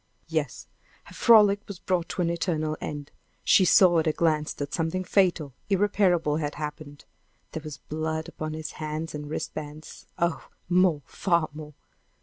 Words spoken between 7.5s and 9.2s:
There was blood upon his hands